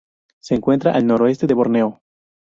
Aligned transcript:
Se 0.39 0.55
encuentra 0.55 0.93
al 0.93 1.05
noroeste 1.05 1.45
de 1.45 1.53
Borneo. 1.53 2.01